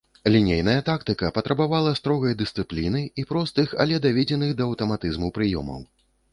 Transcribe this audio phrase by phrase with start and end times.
[0.35, 5.89] Лінейная тактыка патрабавала строгай дысцыпліны і простых, але даведзеных да аўтаматызму прыёмаў.